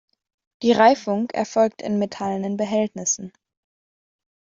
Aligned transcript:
Die 0.63 0.71
Reifung 0.71 1.29
erfolgt 1.29 1.83
in 1.83 1.99
metallenen 1.99 2.57
Behältnissen. 2.57 3.31